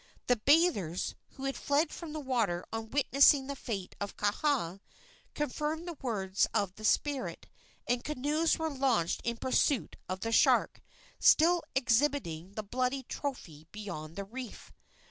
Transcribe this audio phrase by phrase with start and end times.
[0.25, 4.79] The bathers, who had fled from the water on witnessing the fate of Kaha,
[5.35, 7.45] confirmed the words of the spirit,
[7.87, 10.81] and canoes were launched in pursuit of the shark,
[11.19, 14.71] still exhibiting his bloody trophy beyond the reef.